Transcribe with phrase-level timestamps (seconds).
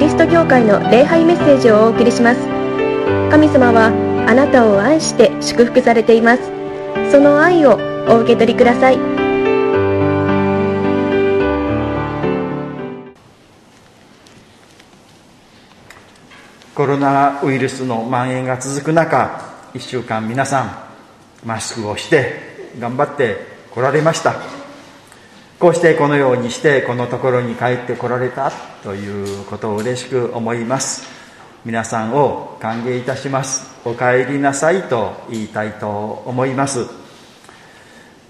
[0.00, 2.40] リスト教会の礼拝メッセージをお送りします。
[3.30, 3.92] 神様は
[4.26, 6.42] あなたを愛して祝福されています。
[7.12, 7.78] その愛を
[8.08, 8.98] お受け取りください。
[16.74, 19.38] コロナウイルスの蔓延が続く中
[19.74, 20.62] 1週間皆さ
[21.44, 23.36] んマスクをして頑張って
[23.70, 24.59] こられました。
[25.60, 28.50] こうしてこのようにしてこのところに帰ってこられた
[28.82, 31.06] ということを嬉しく思います。
[31.66, 33.70] 皆さんを歓迎いたします。
[33.84, 36.86] お帰りなさいと言いたいと思います。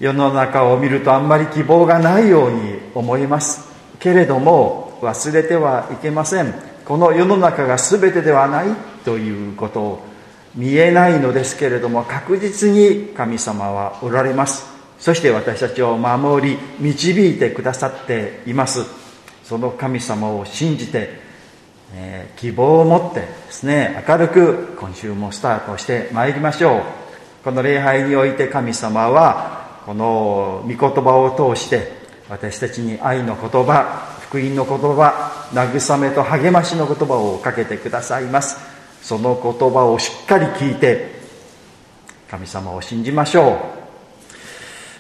[0.01, 3.69] 世の中を見るとあんまり希望がないように思います。
[4.01, 6.53] けれども忘れてはいけません。
[6.85, 8.67] この世の中が全てではない
[9.05, 10.03] ということを
[10.57, 14.70] 見えないのですけれども確実に神様はおられます。
[15.01, 18.85] そして私たちを守り導いてくださっています。
[19.45, 21.09] その神様を信じて、
[21.95, 26.83] えー、希望を持ってですね明るく今週もスタートしてまいりましょう。
[27.43, 31.93] この礼拝において神様はこの御言葉を通して
[32.29, 38.59] 私たちに愛の言葉福音の言葉慰めと励ましの言葉をかけてくださいます。
[39.03, 41.19] その言葉をしっかり聞いて
[42.31, 43.80] 神様を信じましょう。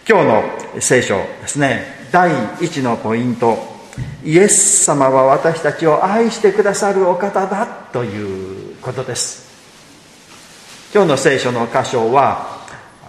[0.08, 1.84] 今日の聖書ですね。
[2.10, 3.58] 第1のポイント。
[4.24, 9.50] イエス様は私たちを愛してくださるお方だということです。
[10.94, 12.58] 今日の聖書の箇所は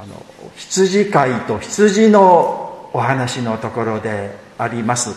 [0.01, 0.23] あの
[0.57, 5.15] 羊飼いと羊のお話のところであります。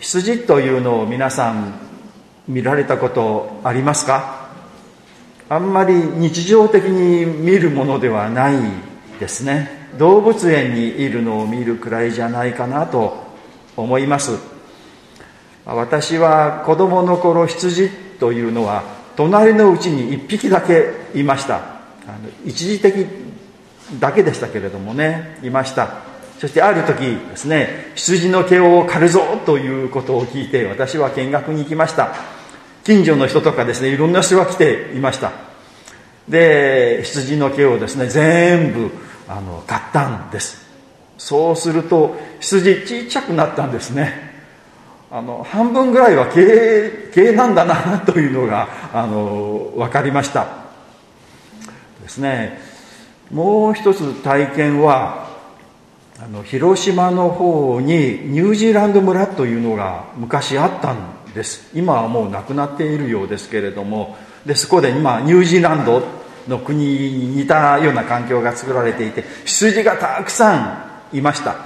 [0.00, 1.74] 羊というのを皆さん
[2.48, 4.48] 見られたことありますか？
[5.48, 8.87] あんまり日常的に見るものではない
[9.18, 9.88] ですね。
[9.98, 13.16] 動物園にいるのを見るくらいじゃないかなと
[13.76, 14.38] 思います。
[15.64, 18.84] 私は子供の頃羊というのは
[19.16, 21.56] 隣のうちに1匹だけいました。
[21.56, 23.06] あの一時的
[24.00, 26.08] だけでしたけれどもねいました。
[26.38, 32.14] そしてある時ですね羊の毛を刈るぞということを聞いて私は見学に行きました。
[32.84, 35.32] 近所の人とかですねいろんな人が来ていました。
[36.28, 38.90] で羊の毛をですね全部
[39.28, 40.66] あの買ったんです。
[41.18, 44.28] そうすると羊ちっちゃくなったんですね。
[45.10, 50.46] あの半分ぐらいは経営なんだなというのがあの分かりました。
[52.02, 52.60] ですね。
[53.30, 55.28] もう一つ体験は
[56.20, 61.70] あの広島の方にニュージーランド村というのが昔あったんです。
[61.74, 64.16] 今はもうなくなっているようですけれども。
[64.46, 66.02] でそこで今ニュージーランド
[66.48, 71.56] の国に似たような環境が作られていて羊がたくさんいました。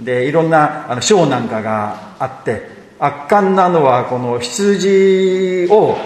[0.00, 2.68] でいろんなあのショーなんかがあって
[2.98, 5.96] 圧巻なのはこの羊を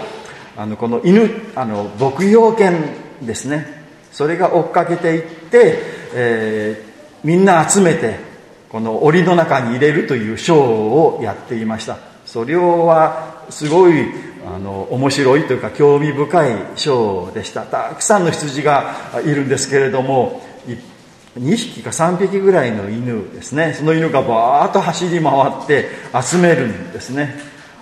[0.57, 3.83] あのこの犬あの牧羊犬ですね。
[4.11, 5.79] それが追っかけていって、
[6.13, 8.17] えー、みんな集めて
[8.69, 11.97] この檻の中に入れるというショーをやっていました。
[12.25, 14.07] それはすごい
[14.45, 17.63] あの面白いというか興味深いショーでした。
[17.63, 18.95] たくさんの羊が
[19.25, 20.41] いるんですけれども
[21.39, 23.73] 2匹か3匹ぐらいの犬ですね。
[23.73, 25.33] その犬がバーッと走り回
[25.63, 25.89] って
[26.21, 27.35] 集めるんですね。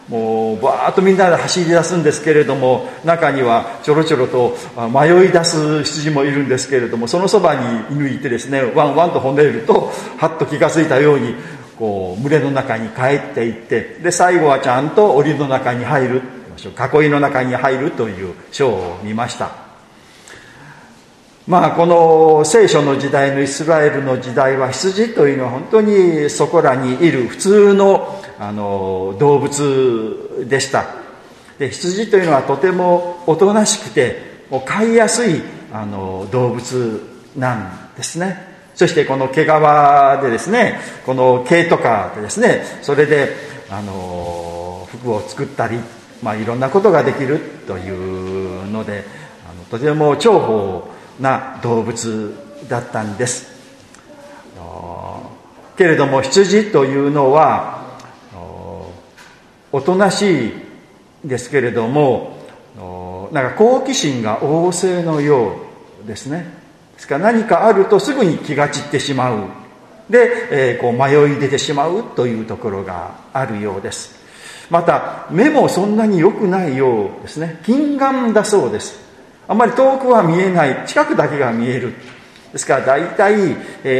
[0.09, 4.57] もうバーッとみんなで走り出すんですけれども中にはちょろちょろと
[4.89, 11.35] 迷い出す羊もいるんですけれどもそのそばに犬いてですねワンワンと褒めるとはっと気が付いたように
[11.79, 13.01] こう群れの中に帰
[13.31, 16.42] っていってで最後はちゃんと檻の中に入る。
[16.57, 19.51] 囲いの中に入るという章を見ました。
[21.45, 30.85] まあこの聖書の時代のイスラエルの時代は羊というのは本当にそこらにいる普通のあの動物でした。
[31.59, 35.41] で羊というのはとてもおとなしくて飼いやすい
[35.71, 37.01] あの動物
[37.35, 38.53] なんですね。
[38.75, 43.35] そしてこの毛皮でですねこの毛とかでですねそれで
[43.69, 45.79] あの服を作ったり
[46.23, 49.03] まあ、いろんなことができるというので
[49.45, 50.83] あのとても重宝
[51.19, 52.33] な動物
[52.69, 53.51] だったんです。
[55.77, 57.83] けれども羊というのは
[59.71, 60.53] おとなしい
[61.25, 62.37] ですけれども
[63.31, 65.55] なんか好奇心が旺盛のよ
[66.03, 66.45] うですね。
[66.95, 69.47] ですから何かあるとすぐに気が散ってしまう。
[70.09, 74.22] で、えー、こう迷い出てしまうというところがあるようです。
[74.69, 77.59] また目もそんなに良くないようですね。
[77.65, 78.99] 近眼だそうです。
[79.47, 80.85] あんまり遠くは見えない。
[80.87, 81.93] 近くだけが見える。
[82.51, 83.55] ですから大体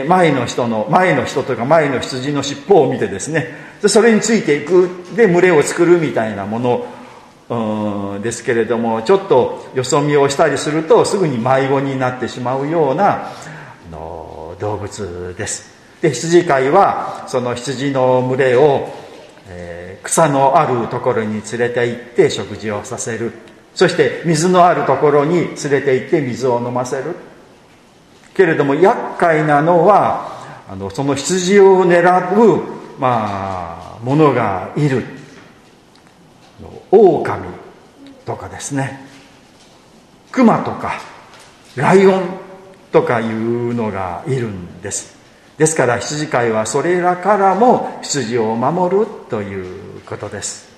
[0.05, 3.47] 前の人の前の人というか前の羊の尻尾を見てですね。
[3.81, 4.89] でそれについていく。
[5.15, 6.85] で群れを作るみたいなもの。
[8.21, 13.31] ですけれどもちょっとよそ見をしたりするとすぐに迷子になってしまうような
[13.91, 15.71] の動物です。
[16.01, 18.89] で羊飼いはその羊の群れを、
[19.49, 23.31] えー、草のあるところに連れて行って食事をさせる。
[23.73, 27.15] そして水のあるところに連れて行って水を飲ませる。
[28.35, 32.01] けれども厄介なのはあのその羊を狙
[32.35, 32.63] う
[32.99, 35.03] まあものがいる。
[36.91, 37.47] 狼
[38.25, 39.05] とかですね。
[40.31, 40.99] 熊とか
[41.75, 42.23] ライオン
[42.91, 45.12] とかいうのがいるんです。
[45.57, 50.71] ですから羊飼いはそれらからも羊を守るということです。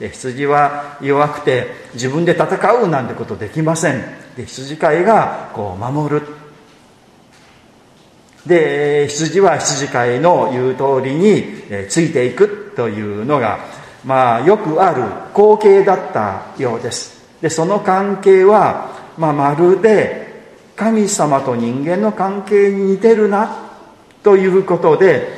[0.00, 4.02] で羊は弱くて自分で戦うなんてことできません。
[4.36, 6.22] で羊飼いがこう守る。
[8.46, 13.58] で羊は羊飼いの言う通りについていくというのが
[14.04, 15.02] まあよくある
[15.34, 17.24] 光景だったようです。
[17.40, 20.26] でその関係は、まあ、まるで
[20.74, 23.65] 神様と人間の関係に似てるな
[24.26, 25.28] ということで、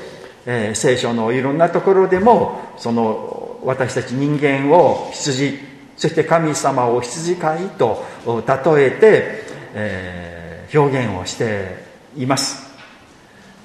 [0.47, 5.59] えー、聖書のいろんなところでもその私たち人間を羊
[5.99, 9.45] そして神様を羊飼いと例えて、
[9.75, 11.85] えー、表現をして
[12.17, 12.67] います。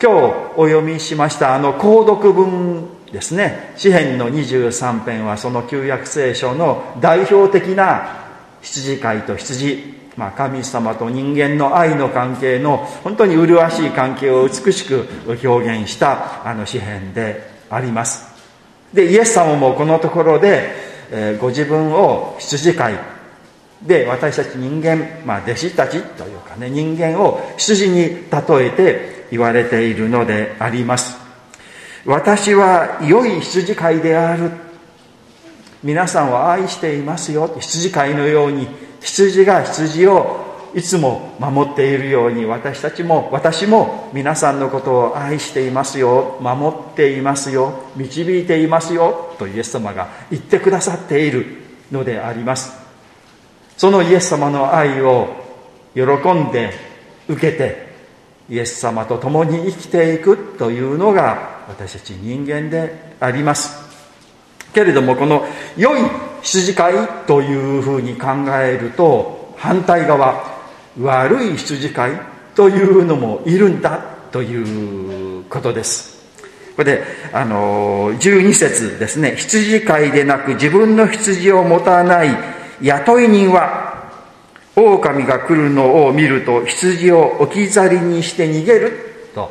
[0.01, 0.15] 今日
[0.57, 3.71] お読みしましたあの購読文ですね。
[3.77, 8.25] 詩篇の23編はその旧約聖書の代表的な
[8.61, 10.02] 羊飼いと羊。
[10.15, 18.31] まあ、神様と人間の愛の関係の本当に麗しい関係を美しく表現したあの詩篇であります。
[18.93, 20.69] でイエス様もこのところで、
[21.11, 22.93] えー、ご自分を羊飼い。
[23.81, 31.17] で私たち人間、まあ、弟子たちというかね人間を羊に例えて言われているのであります。
[32.05, 34.51] 私は良い羊飼いである。
[35.83, 37.53] 皆さんを愛していますよ。
[37.59, 38.67] 羊飼いのように
[39.03, 46.37] 羊が羊をいつも守っているように私たちも私も皆さんのことを愛していますよ。
[46.41, 47.83] 守っていますよ。
[47.95, 49.35] 導いていますよ。
[49.37, 51.45] とイエス様が言ってくださっている
[51.91, 52.73] のであります。
[53.77, 55.27] そのイエス様の愛を
[55.93, 56.01] 喜
[56.33, 56.71] んで
[57.27, 57.93] 受けて
[58.49, 63.83] イエス様と共に生きていくというのが私たち人間であります。
[64.73, 65.45] けれどもこの
[65.77, 66.01] 良い
[66.43, 66.93] 羊飼い
[67.25, 68.27] というふうに考
[68.61, 70.43] えると反対側
[70.99, 72.11] 悪い羊飼い
[72.53, 73.99] というのもいるんだ
[74.31, 76.13] ということです。
[76.75, 79.35] これであの12節ですね。
[79.37, 82.29] 羊飼いでなく自分の羊を持たない
[82.81, 84.11] 雇い人は
[84.75, 89.49] 狼が来るのを見ると羊を置き去りにして逃げると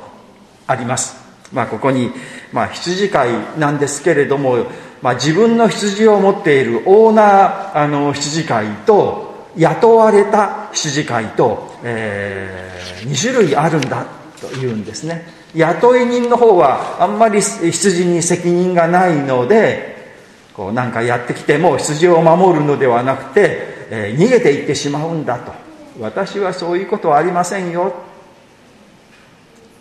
[0.67, 1.17] あります。
[1.53, 2.11] まあここに、
[2.53, 4.67] まあ、羊飼いなんですけれども
[5.03, 14.07] まあ、自分の羊を持っているオーナーあの羊飼いと雇われた羊飼いと、えー、2種類あるんだ
[14.41, 15.27] というんですね。
[15.55, 20.15] 雇い人の方はあんまり羊に責任がないので
[20.55, 23.59] こうなんかやってきても羊を守るのではなくて、
[23.91, 25.53] えー、逃げていってしまうんだと。
[26.01, 27.93] 私はそういうことはありませんよ。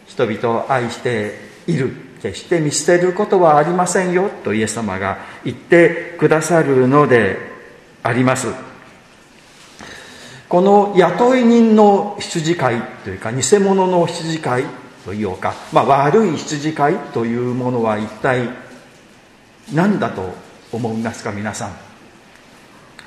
[0.08, 1.36] 人々を愛して
[1.68, 2.11] いる。
[2.22, 7.38] 決して見捨てることはありませんよとイエス様が言ってくださるので
[8.04, 8.48] あります。
[10.48, 14.64] この雇い人の羊飼いというか偽物の羊飼い
[15.06, 18.50] というか、まあ、悪い羊飼いというものは一体
[19.74, 20.34] 何だと
[20.72, 21.72] 思いますか皆さん。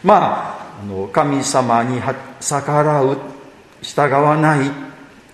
[0.03, 2.01] まああの神様に
[2.41, 3.19] 逆らう
[3.83, 4.69] 従わない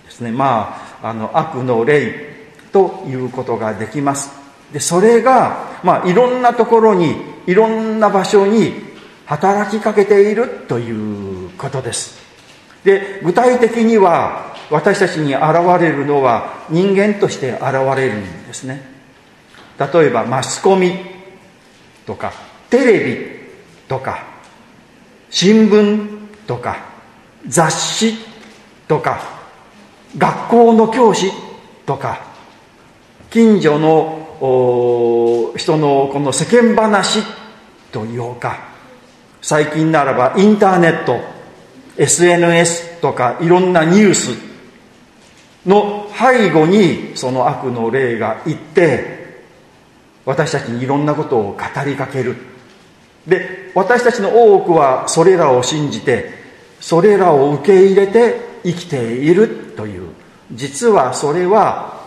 [0.05, 0.31] ですね。
[0.31, 2.30] まああの悪の霊
[2.71, 4.31] ということができます。
[4.71, 8.73] でそれが、まあ、いろんなところにいろんな場所に
[9.25, 12.19] 働きかけているということです。
[12.83, 15.43] で具体的には私たちに現
[15.79, 18.81] れるのは人間として現れるんですね。
[19.77, 20.93] 例えばマスコミ
[22.05, 22.33] とか
[22.69, 23.17] テレビ
[23.87, 24.23] とか
[25.29, 26.77] 新聞とか
[27.47, 28.15] 雑誌
[28.87, 29.21] とか
[30.17, 31.31] 学校の教師
[31.85, 32.30] とか
[33.31, 37.23] 近所の人のこの世間話
[37.93, 38.59] というか
[39.41, 41.17] 最近ならばインターネット
[41.97, 44.31] SNS とかいろんなニュース
[45.65, 49.43] の背後にその悪の霊がいって
[50.25, 52.35] 私たちにいろんなことを語りかける。
[53.25, 56.31] で私たちの多くはそれらを信じて
[56.81, 59.47] それらを受け入れて生きている
[59.77, 60.09] という。
[60.51, 62.00] 実はそれは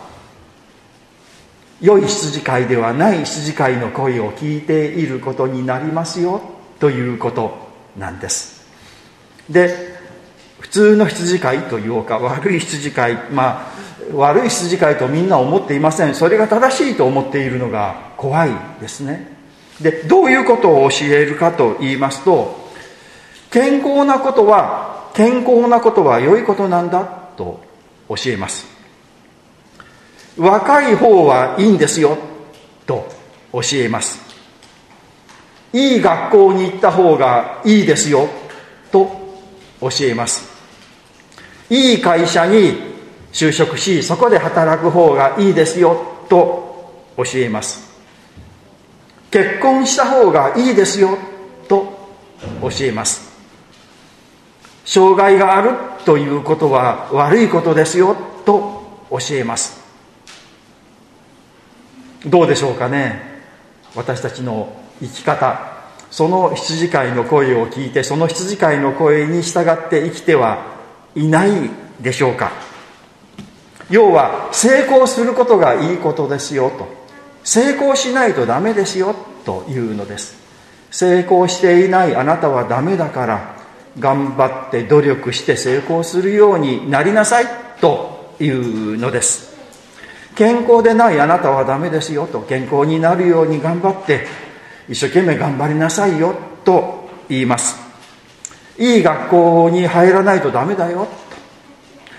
[1.81, 6.41] 良い羊飼いではない羊飼いの声を聞いていることになりますよ
[6.79, 7.57] ということ
[7.97, 8.65] なんです。
[9.49, 9.95] で
[10.59, 13.13] 普通の羊飼いというか悪い羊飼い。
[13.31, 13.75] まあ
[14.13, 16.15] 悪い羊飼いとみんな思っていません。
[16.15, 18.51] それが正しいと思っているのが怖い
[18.81, 19.35] ですね。
[19.81, 22.69] でどういうことを教えるかと言いますと
[23.51, 27.05] 健康なことは健康なことは良いことなんだ
[27.37, 27.61] と
[28.09, 28.74] 教えます。
[30.37, 32.17] 若い方はいいんですよ
[32.85, 33.07] と
[33.53, 34.19] 教えます。
[35.73, 38.27] いい学校に行った方がいいですよ
[38.91, 39.09] と
[39.81, 40.49] 教えます。
[41.69, 42.95] いい会社に
[43.33, 45.97] 就職しそこで働く方がいいですよ
[46.29, 47.93] と教えます。
[49.31, 51.17] 結婚した方がいいですよ
[51.67, 52.09] と
[52.61, 53.33] 教えます。
[54.85, 55.71] 障害がある
[56.05, 58.15] ということは悪いことですよ
[58.45, 59.84] と教えます。
[62.25, 63.41] どうでしょうかね。
[63.95, 65.75] 私たちの生き方。
[66.11, 70.65] その羊飼いの声を聞いてその羊飼いの声に従って生きては
[71.13, 71.49] いない
[71.99, 72.51] でしょうか。
[73.89, 76.87] 要は成功することがいいことですよと。
[77.43, 79.15] 成功しないとダメですよ
[79.45, 80.35] というのです。
[80.89, 83.55] 成功していないあなたはダメだから
[83.99, 87.45] 頑張って努力して成功するようになりなさい
[87.81, 89.54] というのです。
[90.35, 94.27] 健康でないあなたはダメですよと健康になるように頑張って
[94.89, 97.79] 一生懸命頑張りなさいよと言います。
[98.77, 101.07] いい学校に入らないとダメだよ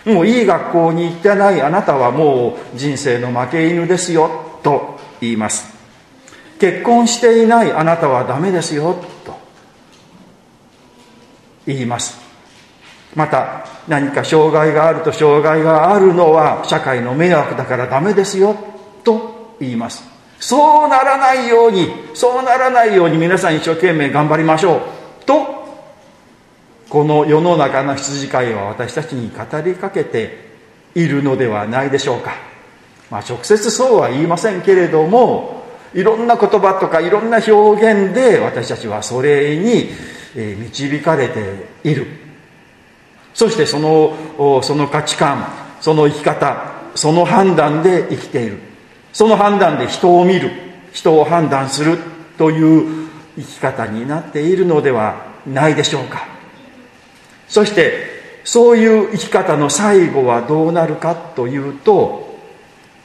[0.04, 0.12] と。
[0.12, 5.74] もういい学校に行ってないあなたはもう人生の負け犬ですよと言います。
[6.58, 8.94] 結婚していないあなたはダメですよ
[9.24, 9.36] と
[11.66, 12.18] 言います。
[13.14, 18.56] また何か障害があると障害があるのは社会の迷惑だからダメですよ
[19.04, 20.16] と言います。
[20.38, 25.66] そうならないようにそうならないように皆さん一生懸命頑張りましょうと
[26.88, 30.46] この世の中の羊飼いは私たちに語りかけて
[30.94, 32.32] いるのではないでしょうか、
[33.10, 35.64] まあ、直接そうは言いませんけれども
[35.94, 39.88] いろんな言葉とかいろんな表現で私たちはそれに
[40.34, 42.25] 導かれている。
[43.36, 45.46] そしてそのその価値観
[45.82, 48.58] その生き方その判断で生きている。
[49.12, 50.50] その判断で人を見る
[50.92, 51.98] 人を判断する
[52.38, 56.26] という生き方になっているのではないでしょうか。
[57.46, 62.38] そしてそういう生き方の最後はどうなるかというと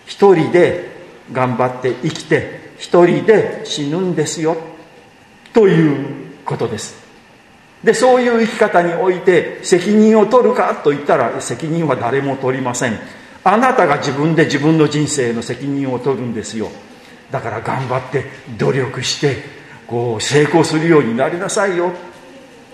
[0.05, 0.91] 一人で
[1.33, 4.55] 頑張って生きて一人で死ぬんですよ。
[5.53, 6.05] という
[6.45, 7.00] ことです。
[7.83, 12.99] でそういう生き方において責任を取るかと言ったら責任は誰も取りません。
[13.43, 16.69] あなたが自分で自分の人生の責任を取るんですよ。
[17.31, 18.25] だから頑張って
[18.57, 19.37] 努力して
[19.87, 21.91] こう成功するようになりなさいよ。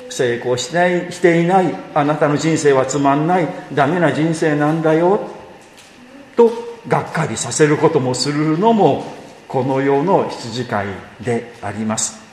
[0.10, 1.74] 成功しないしていない。
[1.94, 3.48] あなたの人生はつまんない。
[3.74, 5.30] ダメな人生なんだよ。
[6.36, 6.52] と
[6.88, 9.06] がっかりさせることもするのも
[9.48, 10.88] この世の羊飼い
[11.22, 12.27] であります。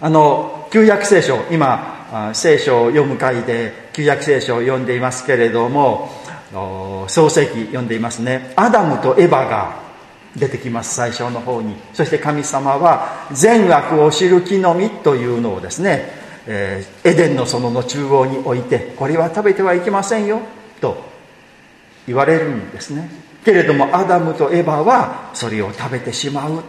[0.00, 6.10] あの旧約聖書今聖書を読む会で旧約聖書を読んでいますけれども
[7.08, 8.52] 創世記読んでいますね。
[8.56, 9.80] アダムとエバが
[10.36, 11.76] 出てきます最初の方に。
[11.94, 16.10] そして神様は善悪を知る木の実というのをですね、
[16.46, 20.40] えー、エデンの園の中央に置いてこれは食べてはいけませんよ
[20.80, 21.02] と
[22.06, 23.10] 言われるんですね。
[23.44, 26.62] けれどもアダムとエバはそれを食べてしまう。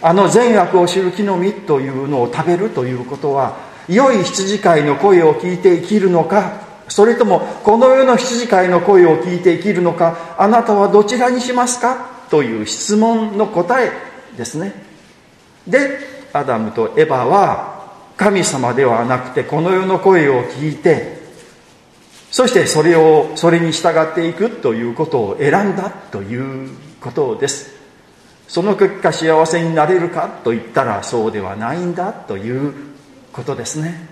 [0.00, 3.56] あの善悪を知る木の実というのを食べるということは
[3.88, 12.10] 良い羊飼いの声を聞いて生きるのかそれともこの世の羊飼いの声を聞いて生きるのかあなたはどちらにしますか？
[12.30, 13.90] という質問の答え
[14.36, 14.72] ですね。
[15.66, 15.98] で
[16.32, 21.18] アダムとエバは神様ではなくてこの世の声を聞いて
[22.30, 27.77] そしてそれをそれに従っていくということを選んだということです。
[28.48, 32.72] その結果幸せになれるかと言ったらそうではないんだという
[33.32, 34.08] ことですね。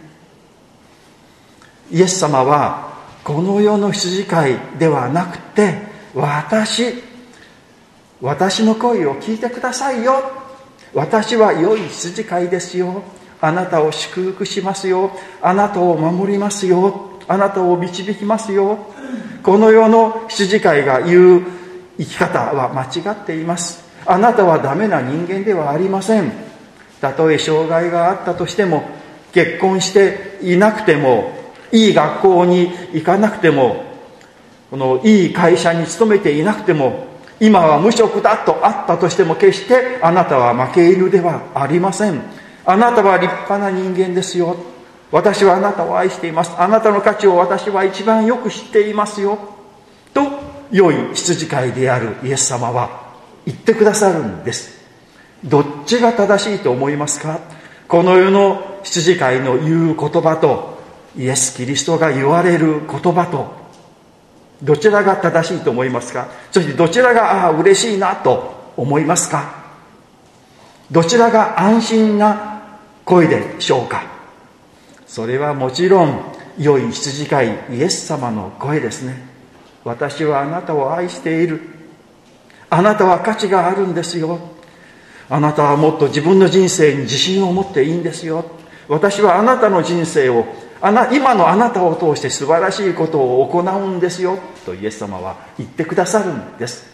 [1.90, 5.82] イエス様はこの世の羊飼いではなくて
[6.14, 7.02] 私
[8.20, 10.22] 私の声を聞いてくださいよ。
[10.94, 13.02] 私は良い羊飼いですよ。
[13.40, 15.10] あなたを祝福しますよ。
[15.42, 17.10] あなたを守りますよ。
[17.28, 18.78] あなたを導きますよ。
[19.42, 21.46] この世の羊飼いが言う
[21.98, 23.85] 生き方は間違っています。
[24.06, 26.32] あなたはダメな人間ではありません。
[27.00, 28.84] たとえ障害があったとしても
[29.32, 31.32] 結婚していなくても
[31.72, 33.84] いい学校に行かなくても
[34.70, 37.06] このいい会社に勤めていなくても
[37.38, 42.22] 今は無職だとあったとしても決してあなたは負け犬ではありません。
[42.64, 44.56] あなたは立派な人間ですよ。
[45.12, 46.52] 私はあなたを愛しています。
[46.58, 49.38] あなたの価値を私は一番よく知っていますよ。
[50.14, 50.22] と
[50.72, 53.05] 良い羊飼いであるイエス様は
[53.46, 54.76] 言ってくださるんです。
[55.44, 57.40] どっちが正しいと思いますか？
[57.88, 60.80] この世の羊飼いの言う言葉と
[61.16, 63.54] イエス・キリストが言われる言葉と
[64.62, 66.28] どちらが正しいと思いますか？
[66.50, 69.64] そしてどちらがああ嬉しいなと思いますか？
[70.90, 74.02] どちらが安心な声でしょうか？
[75.06, 76.20] それはもちろん
[76.58, 79.28] 良い羊飼いイエス様の声ですね。
[79.84, 81.75] 私はあなたを愛している。
[82.70, 84.38] あなたは価値があるんですよ。
[85.28, 88.44] あなたはもっと自分の人生に自信を持っていいんですよ。
[88.88, 90.46] 私はあなたの人生を
[90.80, 94.38] あな今のあなたを通して素晴らしいことを行うんですよ。
[94.64, 96.86] とイエス様は言ってくださるんです。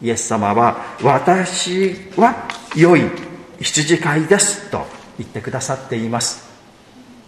[0.00, 3.02] イエス様は私は良い
[3.60, 4.86] 羊飼いですと
[5.18, 6.48] 言ってくださっています。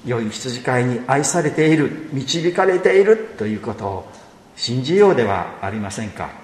[0.07, 4.09] 良い羊飼いに愛されている導かれているということを
[4.57, 6.39] 信じようではありませんか。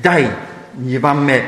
[0.00, 0.28] 第
[0.78, 1.42] 2番目。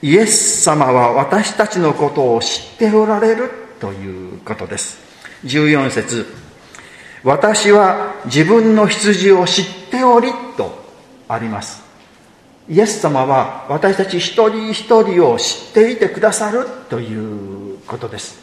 [0.00, 3.50] イエス様は私たちのことを知っておられる
[3.80, 4.98] ということです。
[5.44, 6.26] 14節。
[7.24, 10.84] 私は自分の羊を知っておりと
[11.28, 11.82] あります。
[12.68, 18.38] イエス様は私たち一人一人を知っていてくださるということです。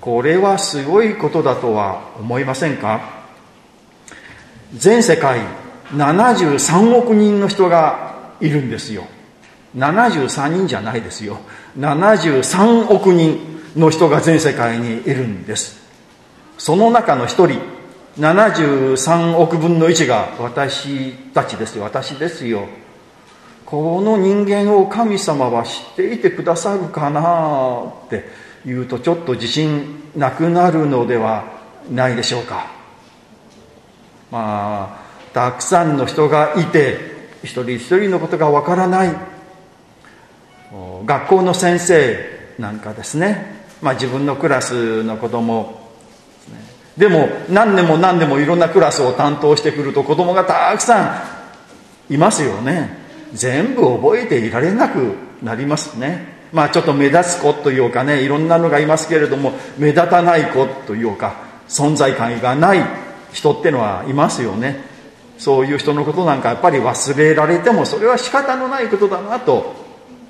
[0.00, 3.00] これはすごいことだとは思いませんか？
[4.74, 5.40] 全世界
[5.92, 9.04] 73億人の人がいるんですよ。
[9.76, 11.38] 73人じゃないですよ。
[11.78, 13.38] 73億人
[13.76, 15.78] の人が全世界にいるんです。
[16.58, 17.60] その中の1人
[18.18, 21.84] 73億分の1が私たちですよ。
[21.84, 22.66] 私ですよ。
[23.66, 28.24] この人間を神様は知っていてくださるかなって
[28.64, 31.44] 言うとちょっと自信なくなるのでは
[31.90, 32.70] ないでしょうか。
[34.30, 35.05] まあ
[35.36, 36.98] たくさんの人がいて
[37.42, 39.14] 一人一人のことがわからない。
[41.04, 45.78] 学校の先生なんかですね、まあ、自分のクラスの子供。
[46.96, 51.20] でも何年も何年もいろんなクラスを担当してくると子供がたくさ
[52.08, 52.96] んいますよね。
[53.34, 56.48] 全部覚えていられなくなりますね。
[56.50, 61.34] まあちょっと目立つ子というかねいろんなのがいますけれども目立たない子というか
[61.68, 62.82] 存在感がない
[63.34, 64.95] 人ってのはいますよね。
[65.38, 69.74] そういう人のことなんかやっぱり忘れられてもそれは仕方のないことだなと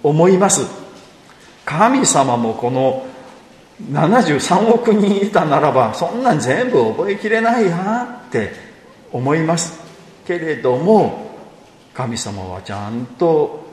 [0.02, 0.66] 思います。
[1.64, 3.06] 神様もこの
[3.90, 8.52] 73億人いたならばそんなん全部覚えきれないなって
[9.12, 9.78] 思います
[10.26, 11.30] けれども
[11.92, 13.66] 神様はちゃんと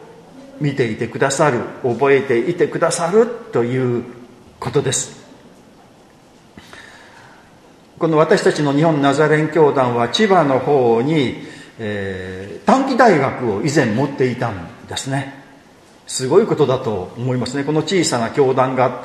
[0.59, 4.03] 見ていてくださる覚えていてくださるという
[4.59, 5.22] ことです。
[7.99, 11.35] この私たちの日本ナザレン教団は千葉の方に、
[11.79, 15.43] えー、短期大学を以前持っていたんですね。
[16.07, 17.63] すごいことだと思いますね。
[17.63, 19.03] この小さな教団が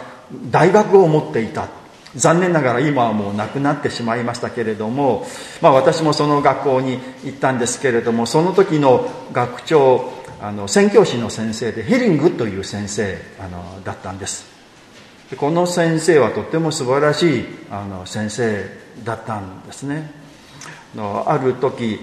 [0.50, 1.68] 大学を持っていた。
[2.16, 5.26] 残念ながら今はもうなくなってしまいましたけれども、
[5.60, 14.57] まあ、私もその学校に行ったんですけれどもその時の学長あの宣教師の先生でヘリングという先生あのだったんです。
[15.36, 18.64] この先生はとても素晴らしいあの先生
[19.04, 20.10] だったんですね。
[20.94, 22.00] のある時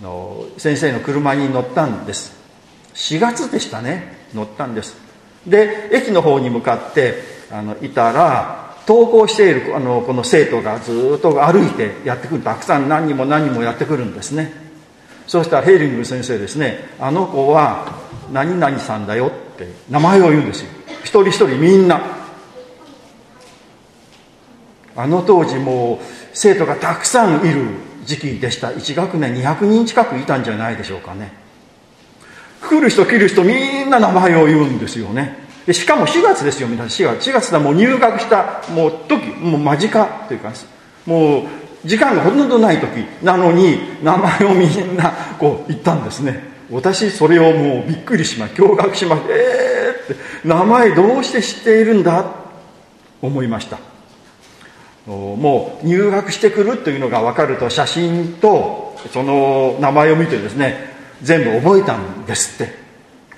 [0.00, 2.36] の先生の車に乗ったんです。
[2.94, 4.16] 4月でしたね。
[4.32, 4.96] 乗ったんです。
[5.44, 7.14] で駅の方に向かって
[7.50, 12.42] あのいたら登校しているあのこの生徒がずっと歩いてやってくる。
[12.42, 14.52] たくさん何人も何人もやってくるんですね。
[15.26, 16.90] そうしたらヘイリング先生ですね。
[17.00, 17.92] あの子は
[18.32, 20.70] 何々さんだよって名前を言うんですよ。
[21.02, 22.17] 一人一人みんな。
[25.00, 27.66] あの当時もう生徒がたくさんいる
[28.04, 28.70] 時期でした。
[28.70, 31.32] 1学年200人近くいたんじゃないでしょうかね。
[32.60, 35.46] 来る人来る人みんな名前を言うんですよね。
[35.66, 37.06] でしかも4月ですよ皆さん。
[37.06, 40.52] 4月4月だもう入学したもう時もう間近というか
[41.06, 41.42] もう
[41.84, 46.42] 時間がほとんどない時なのに名前をみんなこう言ったんですね。
[46.72, 52.34] 私それをもうびっくりしま驚愕しましえーって名前どうして知っているんだ？
[53.22, 53.87] 思いました。
[55.12, 60.92] もう入学してくるというのが分かると写真とその名前を見てですね
[61.22, 62.88] 全部覚えたんですって。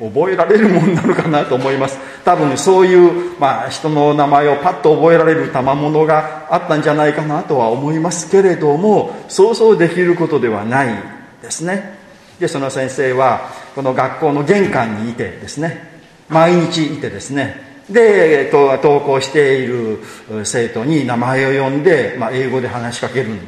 [0.01, 1.99] 覚えられるもんなのかなと思います。
[2.25, 11.03] 多分そういう、まあ、人の名前をパッと覚えられる賜物があったんじゃないかなとは思いますけれども想像できることではない
[11.43, 11.99] ですね。
[12.41, 15.87] でその先生はこの学校の玄関にいてですね
[16.31, 19.99] 毎日いてですねで登校している
[20.45, 23.41] 生徒に名前を呼んで、まあ、英語で話しかけるん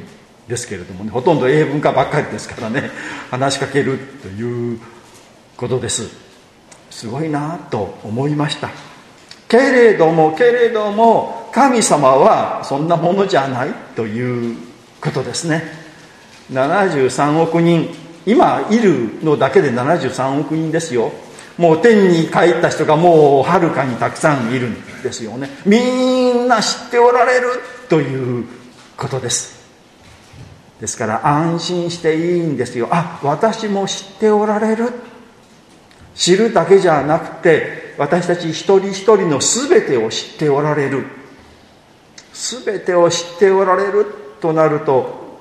[0.49, 1.11] ですけれどもね。
[1.11, 2.91] ほとんど英文化ばっかりですからね。
[3.31, 4.81] 話しかけるという
[5.57, 6.09] ことです。
[6.91, 8.71] すごいなと思いました。
[9.49, 14.57] けれどもけれども神様はそんなものじゃないという
[15.01, 15.63] ことですね。
[16.51, 17.91] 73億人。
[18.25, 21.13] 今いるのだけで73億人ですよ。
[21.59, 25.51] もう天に帰った人がもうはるかにたくさんいるんですよね。
[25.67, 25.79] み
[26.33, 27.49] んな知っておられる
[27.89, 28.47] という
[28.97, 29.63] ことです。
[30.81, 32.89] ですから安心していいんですよ。
[32.91, 34.91] あ私も知っておられる。
[36.15, 41.05] 知るだけじゃなくて私たち一人一人の全てを知っておられる。
[42.33, 44.07] 全てを知っておられる
[44.41, 45.39] となると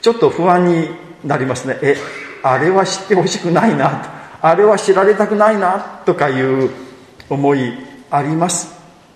[0.00, 0.88] ちょっと不安に
[1.24, 1.78] なりますね。
[1.82, 1.96] え
[2.42, 4.16] あれは知ってほしくないなと。
[4.46, 6.70] あれは知られたくないなとかいう
[7.28, 7.72] 思い
[8.10, 8.74] あります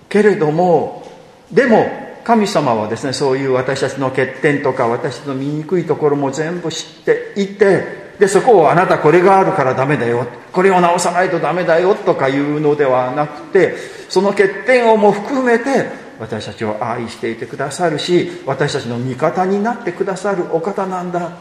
[0.08, 1.06] けれども
[1.52, 1.86] でも
[2.24, 13.76] 神様はですねそういう私たちの欠点とか私の醜いところも全部知っていてでそこをあなたこれがあるからダメだよこれを直さないとダメだよとかいうのではなくて
[14.08, 15.88] その欠点をも含めて
[16.18, 21.32] 私たちを愛していてくださるし私たちの味方になってくださるお方なんだ、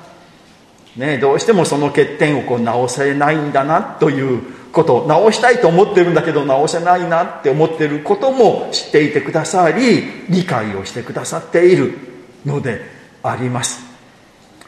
[0.99, 4.41] ね、どうしてもその欠点をこう直せないんだなという
[4.73, 11.97] こと直したいと思ってるんだけど直せないなって思ってることも知っていてくださり理解をしてくださっている
[12.45, 12.81] ので
[13.23, 13.79] あります。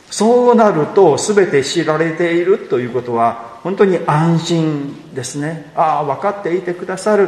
[0.09, 5.69] そうなると全て知られているということは本当に安心ですね。
[5.75, 7.27] ああ分かっていてくださる。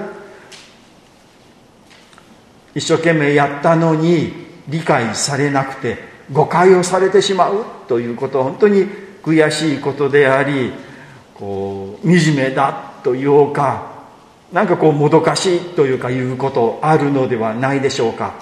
[2.74, 4.32] 一生懸命やったのに
[4.70, 8.88] 理解されなくて誤解をされてしまうということは本当に
[9.24, 10.74] 悔しいことであり
[11.36, 13.94] こう惨めだというか
[14.52, 18.36] なんかこうもどかしいというかいうことあるのではないでしょうか。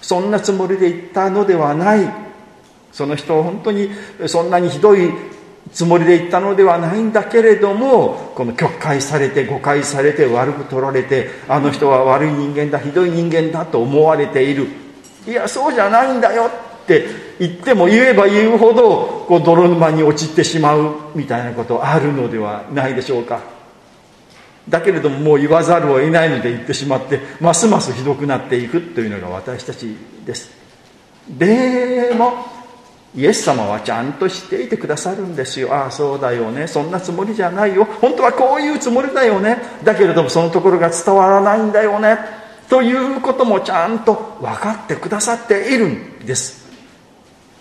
[0.00, 2.08] そんなつもりで言ったのではない。
[2.92, 3.90] その人を本当に
[4.26, 5.10] そんなにひどい
[5.72, 14.68] つもりで言ったのではないんだけれどもこの曲解されて誤解されて悪く取られてあの人は悪い人間だひどい人間だと思われている。
[15.26, 17.06] いやそうじゃないんだよって
[17.40, 23.40] 言っても言えば言うほどこう泥沼に陥ってしまうみたいなことあるのではないでしょうか。
[24.68, 30.50] だけれどももう言わざるを得ないので言ってしまってますますひどくなっていくというのが私たちです。
[31.30, 32.44] でも
[33.16, 35.74] イエス様はちゃんと知っていてくださるんですよ。
[35.74, 36.66] ああそうだよね。
[36.66, 37.86] そんなつもりじゃないよ。
[37.86, 39.56] 本当はこういうつもりだよね。
[39.82, 42.18] だけれどもそのところが伝わらないんだよね。
[42.68, 46.59] ということもちゃんと分かってくださっているんです。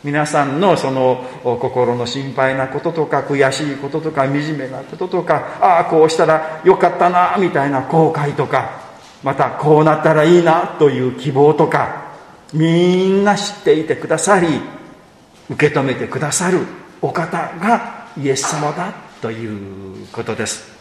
[0.04, 8.80] 皆さんのその心の心配なこととか悔しいこととか惨めなこととかああこうしたらよかったなみたいな後悔とか
[9.24, 12.14] またこうなったらいいなという希望とか
[12.54, 14.48] みんな知っていてくださり
[15.50, 16.60] 受け止めてくださる
[17.02, 20.80] お方がイエス様だということです。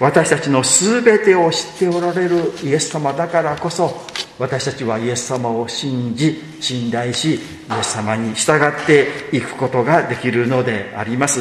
[0.00, 4.04] 私たちの全てを知っておられるイエス様だからこそ
[4.38, 7.38] 私たちはイエス様を信じ信頼しイ
[7.78, 11.40] エス様に従っていくことができるのであります。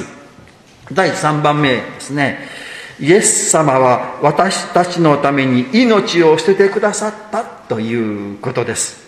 [0.92, 2.40] 第3番目ですね。
[3.00, 9.04] イエス様は私たちのために命を捨ててくださったということです。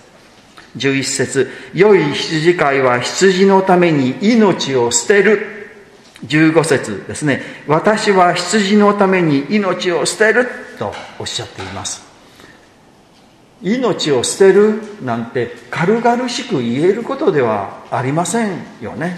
[0.77, 1.51] 11節。
[1.73, 5.51] 良い羊飼いは羊のために命を捨てる。
[6.25, 7.41] 15節ですね。
[7.67, 10.47] 私は羊のために命を捨てる
[10.79, 12.04] とおっしゃっています。
[13.65, 19.17] 命を捨てるなんて軽々しく言えることではありませんよね。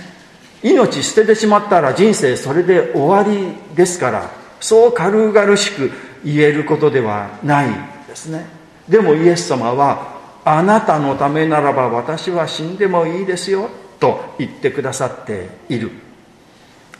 [0.63, 5.91] 命捨ててしまったら人生それで終わりですからそう軽々しく
[6.23, 7.69] 言えることではない
[8.07, 8.45] ですね。
[8.87, 15.91] でもイエス様はあなたのためならば私は死んでもいいですよと言ってくださっている。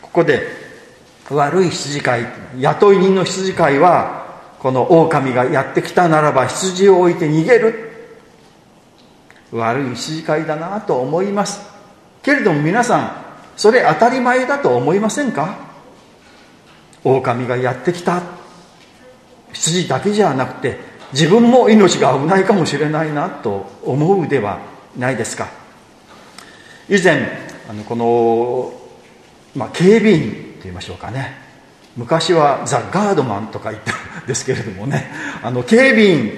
[0.02, 0.42] ここで
[1.30, 2.26] 悪い羊飼い
[2.60, 4.17] 雇い人の羊飼いは
[4.58, 7.84] この狼がやってきたならば羊を置いて逃げる。
[9.52, 11.66] 悪い羊飼いだなと思います。
[12.22, 13.12] けれども皆さん
[13.56, 15.56] それ当たり前だと思いませんか？
[17.04, 18.22] 狼がやってきた。
[19.52, 20.78] 羊だけじゃなくて
[21.12, 24.58] 自分も命が危ないかもしれないなと思うでは
[24.96, 25.48] ないですか。
[26.88, 27.28] 以前
[27.70, 28.72] あのこの、
[29.54, 31.36] まあ、警備員と言いましょうかね。
[31.96, 33.92] 昔はザ・ガードマンとか言った
[34.28, 35.10] ですけれどもね
[35.42, 36.32] あの警備員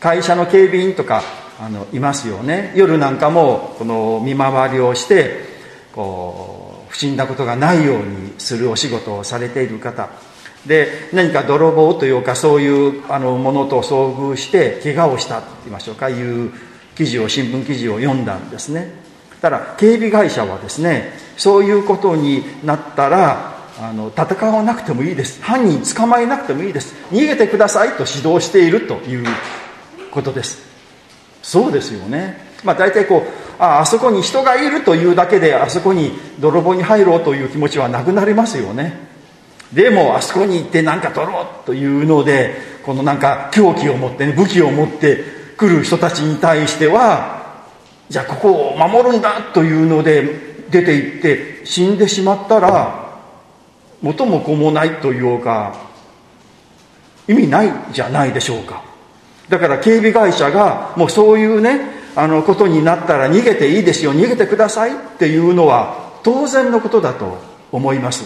[0.00, 1.22] 会社の警備員とか
[1.60, 2.72] あのいますよね。
[2.76, 5.44] 夜なんかもこの見回りをして
[5.92, 10.08] こう不審なことがないようにするお仕事をされている方。
[10.66, 16.10] で何か泥棒というかそういうあのものと遭遇して怪我をしたと言いましょうか。
[16.10, 16.52] いう
[16.94, 18.92] 記事を新聞記事を読んだんですね。
[19.40, 25.42] ただ警備会社はですねそういうことになったらあの戦わなくてもいいです。
[25.42, 26.94] 犯人捕まえなくてもいいです。
[27.12, 29.26] 逃げてくださいと指導しているという
[30.10, 30.58] ことです。
[31.42, 32.48] そうですよね。
[32.64, 39.06] まあ大体こうああそこに人がいるというだけであそこに泥棒に入ろうという気持ちはなくなりますよね。
[39.72, 45.22] でもあそこに行って何か取ろうというのでこのなんか凶器を持ってね武器を持って
[45.56, 47.64] 来る人たちに対しては
[48.08, 53.07] じゃあここを守るんだというので出て行って死んでしまったら
[54.02, 55.88] 元も子もないというか。
[57.28, 58.82] 意味ないじゃないでしょうか。
[59.48, 61.80] だから警備会社がもうそういうね
[62.16, 64.12] あのことになったら逃げていいですよ。
[64.12, 67.38] 逃げてくださいっていうのは当然のことだと
[67.70, 68.24] 思います。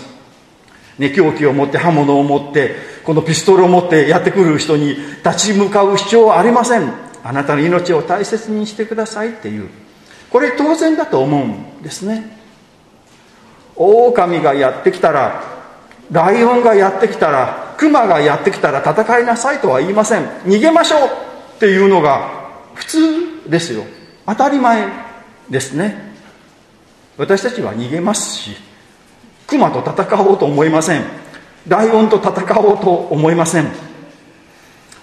[0.98, 6.92] ね、凶器を持って刃物を持ってこのピストルを持ってやってくる人に立ち向かう必要はありません。
[7.24, 9.68] あなたの命を大切にしてくださいっていう。
[10.30, 12.38] これ当然だと思うんですね。
[13.74, 15.51] 狼がやってきたら
[16.12, 20.24] ライオンがやってきたらクマがやってきたら戦いなさいとは言いません。
[20.44, 21.08] 逃げましょう
[21.56, 22.30] っていうのが
[22.74, 23.84] 普通ですよ。
[24.26, 24.86] 当たり前
[25.50, 26.12] ですね。
[27.16, 28.56] 私たちは逃げますし
[29.46, 31.04] クマと戦おうと思いません。
[31.66, 33.64] ライオンと戦おうと思いません。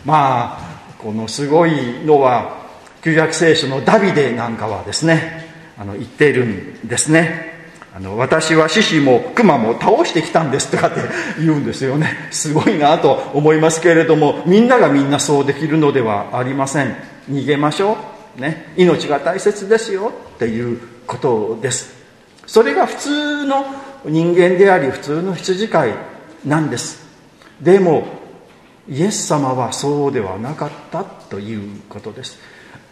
[0.05, 1.71] まあこのすごい
[2.05, 2.59] のは
[3.01, 7.58] 旧約聖書のダビデなんかはですねあの言っているんですね。
[7.95, 11.01] あの私は獅子も熊も倒してきたんですとかって
[11.39, 12.29] 言うんですよね。
[12.31, 16.95] すごいなと思いますけれどもみんながみんなそうできるのではありません。
[17.29, 17.97] 逃げましょ
[18.37, 21.97] う、ね、命が大切ですよっていうことです。
[22.45, 23.65] それが普通の
[24.05, 25.93] 人間であり普通の羊飼い
[26.45, 27.07] なんです。
[27.61, 28.05] でも
[28.87, 32.39] イエス様はそうではなかったということです。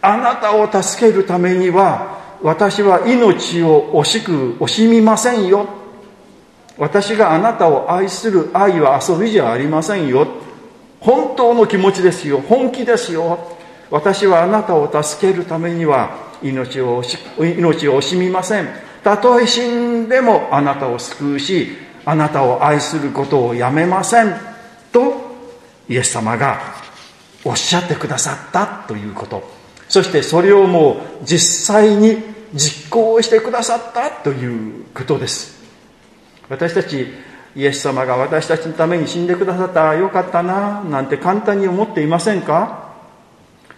[0.00, 5.66] あなたを助けるためには私は命を惜しく惜しみませんよ。
[6.76, 10.26] 私があなたを愛する愛は遊びじゃありませんよ。
[11.00, 12.40] 本当の気持ちですよ。
[12.40, 13.56] 本気ですよ。
[13.90, 17.18] 私はあなたを助けるためには命を惜し
[17.58, 18.68] 命を惜しみません。
[19.02, 24.34] たとえ死んでもあなたを救うしあなたを愛することをやめません。
[24.92, 25.14] と
[25.88, 26.60] イエス様が
[27.44, 29.57] おっしゃってくださったということ。
[29.88, 32.18] そしてそれをもう実際に
[32.54, 35.58] 実行してくださったということです。
[36.48, 37.06] 私たち
[37.56, 42.94] イエス様が私たちのために死んでくださったらよかったななんて簡単に思っていませんか？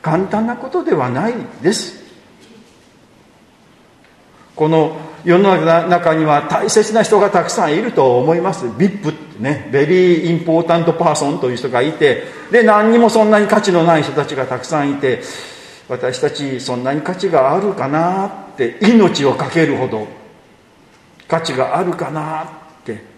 [0.02, 2.00] 簡単なことではないです。
[4.56, 5.56] この世の
[5.88, 8.66] 中には大切な人がたくさんいると思います。
[8.66, 15.22] VIP ってねベリーインポータントパーソンという人がいてで何にもそんなに価値のない人たちがたくさんいて
[15.90, 20.06] 私たちそんなに価値があるかなって命を懸けるほど
[21.26, 22.46] 価値があるかなっ
[22.84, 23.10] て。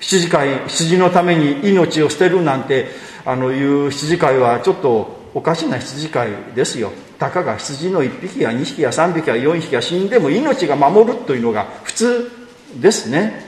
[0.00, 2.88] 羊飼い羊のために命を捨てるなんて
[3.24, 6.92] あのいう羊飼いはちょっとおかしな羊飼いですよ。
[7.18, 12.30] たかが羊の1匹や2匹や3匹や4匹や死んでも命が守るというのが普通
[12.76, 13.42] ですね。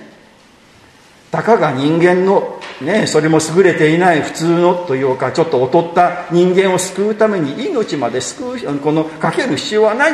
[1.30, 10.12] たかが人間のねそれも優れていない普通のというかちょっと劣った人間を救うために命まで救うこのかける必要はない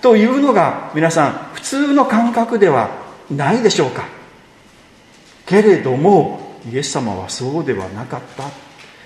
[0.00, 2.90] というのが皆さん普通の感覚では
[3.30, 4.04] ないでしょうか。
[5.46, 8.44] けれどもイエス様はそうではなかった。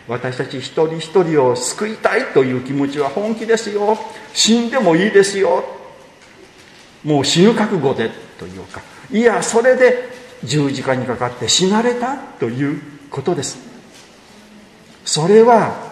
[0.08, 3.98] 私たち一人一人を救いたいという気持ちは本気ですよ。
[4.32, 5.64] 死んでもいいですよ。
[7.04, 8.80] もう死ぬ覚悟でというか。
[9.10, 10.15] いやそれで
[10.46, 12.80] 十字架にかかって死なれたという
[13.10, 13.58] ことです。
[15.04, 15.84] それは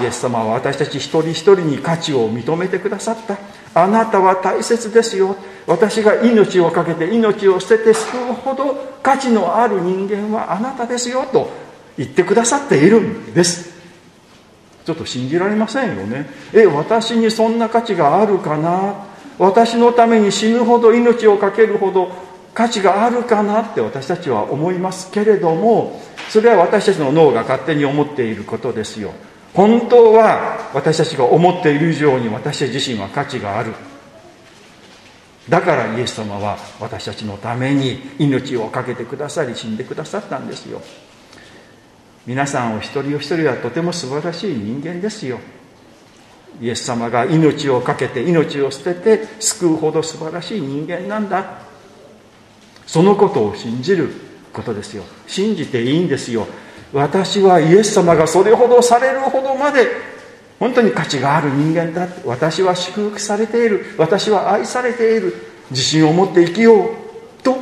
[0.00, 3.38] イエス様は私たち一人一人に価値を認めてくださった。
[3.74, 5.36] あなたは大切ですよ。
[5.66, 11.26] 私が命を懸けて命を捨てて救うほど価値のある人間はあなたですよ。
[11.26, 11.50] と
[11.96, 13.70] 言ってくださっているんです。
[14.84, 16.28] ちょっと信じられませんよね。
[16.52, 19.06] え私にそんな価値があるかな？
[19.38, 22.10] 私のために死ぬほど命を懸けるほど
[22.60, 29.14] 価値があるかなって私たちは思いますけれどもそれは私たちの脳が勝手に思っていることですよ。
[29.54, 33.72] 本当は私たちが思っている以上に私自身は価値がある。
[35.48, 40.82] だからイエス様は私たちのために命を懸けてくださり死んでくださったんですよ。
[42.26, 45.40] 皆さんお一人お一人はとても素晴らしい人間ですよ。
[46.60, 51.69] イエス様が命を懸けて命を捨てて救うほど素晴らしい人間なんだ。
[52.90, 54.10] そのことを信じる
[54.52, 55.04] ことですよ。
[55.28, 56.48] 信じていいんですよ。
[56.92, 59.86] 私はイエス様がそれほどされるほどまで
[60.58, 62.08] 本当に価値がある人間だ。
[62.24, 63.94] 私は祝福されている。
[63.96, 65.32] 私は愛されている。
[65.70, 67.56] 自信を持って生きようと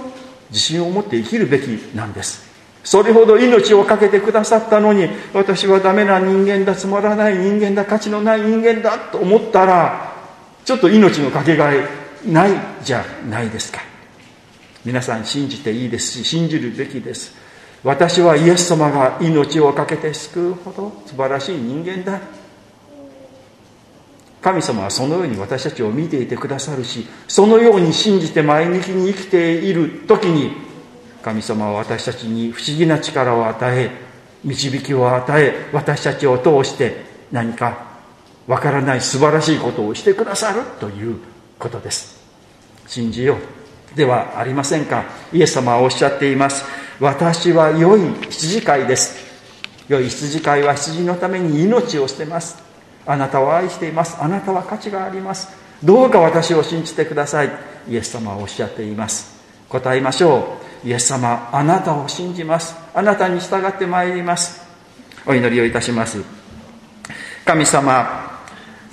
[0.49, 1.65] 自信を持って生きるべき
[1.95, 2.49] なんです。
[2.83, 10.15] それほど命を懸けてくださったのに私はダメな人間だつまらない人間だ価値のない人間だと思ったら
[10.65, 11.87] ちょっと命のかけがえ
[12.25, 13.88] ないじゃないですか。
[14.89, 17.37] 皆さん信じていいですし信じるべきです。
[17.85, 22.19] 私はイエス様が命を懸けて救うほど素晴らしい人間だ。
[24.41, 30.53] 神様はそのように私たちを見ていてくださるしそのように信じて前向きに生きている時に
[31.23, 33.91] 神様は私たちに不思議な力を与え
[34.45, 37.89] 導きを与え私たちを通して何か
[38.47, 41.19] わからない素晴らしいことをしてくださるという
[41.59, 42.17] ことです。
[42.87, 43.58] 信じよう。
[43.95, 45.05] ではありませんか？
[45.33, 46.65] イエス様はおっしゃっています。
[47.01, 49.17] 私は良い羊飼いです。
[49.89, 52.59] 良い羊飼いは羊のために命を捨てます。
[53.07, 54.17] あなたを愛しています。
[54.21, 55.49] あなたは価値があります。
[55.83, 57.51] どうか私を信じてください。
[57.89, 59.39] イエス様はおっしゃっています。
[59.69, 60.89] 答えましょう。
[60.89, 62.77] イエス様あなたを信じます。
[62.95, 64.61] あなたに従ってまいります。
[65.27, 66.23] お祈りをいたします。
[67.45, 68.43] 神様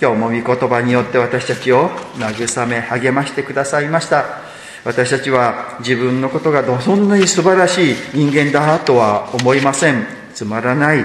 [0.02, 4.45] 今日も御言葉によって私たちを慰め励ましてくださいました。
[4.86, 10.06] 私たちは自分のことがどそんなに素晴らしい人間だとは思いません。
[10.36, 11.04] つまらない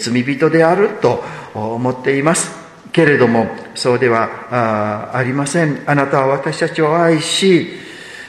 [0.00, 1.22] 罪人であると
[1.54, 2.50] 思っています。
[2.90, 5.82] けれどもそうではありません。
[5.86, 7.68] あなたは私たちを愛し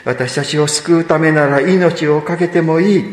[0.04, 3.04] 私たちを救うためなら命を懸けてもいい。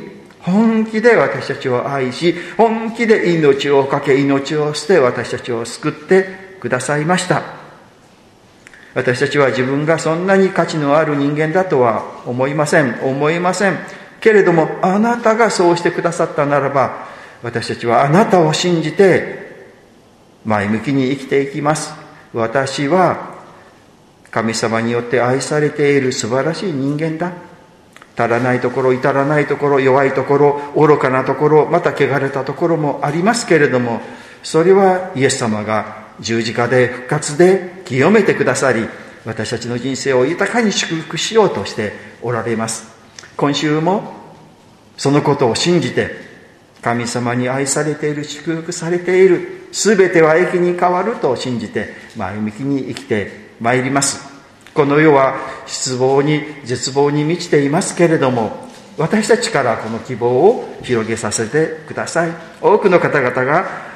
[0.42, 7.57] 本気で私たちを愛し本気で命を懸け命を捨て私たちを救ってくださいました。
[8.98, 13.00] 私たちは自分がそんなに価値のある人間だとは思いません。
[13.04, 13.78] 思いません。
[14.20, 17.06] けれどもあなたがそうしてくださったならば
[17.44, 19.68] 私たちはあなたを信じて
[20.46, 21.94] 前向きに生きていきます。
[22.34, 23.36] 私は
[24.32, 27.34] 神様によって愛されている素晴らしい人間だ。
[28.18, 34.02] 足らないところ至らないところ弱いところ愚かなところまた汚れたところもありますけれども
[34.42, 38.88] それはイエス様が十字架で復活で清めてくださり
[39.26, 42.96] 私たちの人生を豊かに祝福しようとしておられます。
[43.36, 44.14] 今週も
[44.96, 46.28] そのことを信じて
[46.82, 54.26] 神様に愛されている祝福されている全ては益に変わると信じて前向きに生きてまいります。
[54.74, 62.32] この世は失望に絶望に満ちていますけれども私たちからこの希望を広げさせてください。
[62.62, 63.87] 多くの方々が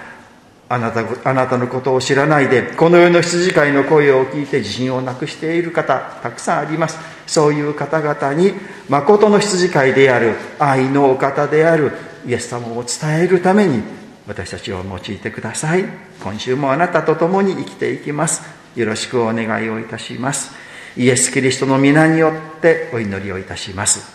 [0.73, 6.97] あなたあなたのことを知らないでこの世の羊飼いの声を聞いて自信をなくしている方たくさんあります。
[7.27, 8.53] そういう方々に
[8.87, 11.91] 誠の羊飼いである愛のお方である
[12.25, 13.83] イエス様を伝えるために
[14.25, 15.83] 私たちを用いてください。
[16.23, 18.41] 今週もあなたと共に生きていきます。
[18.77, 20.53] よろしくお願いをいたします。
[20.95, 24.09] イエス・キリストの皆によってお祈りをいたします。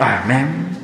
[0.00, 0.83] アーメン。